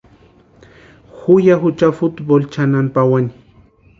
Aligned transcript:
Ju 1.17 1.33
ya 1.47 1.55
jucha 1.61 1.87
futboli 1.99 2.45
chʼanani 2.53 2.93
pawani. 2.95 3.31